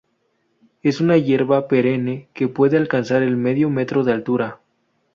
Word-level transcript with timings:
Es 0.81 0.99
una 0.99 1.15
hierba 1.17 1.67
perenne 1.67 2.27
que 2.33 2.47
puede 2.47 2.75
alcanzar 2.77 3.21
el 3.21 3.37
medio 3.37 3.69
metro 3.69 4.03
de 4.03 4.13
altura. 4.13 4.59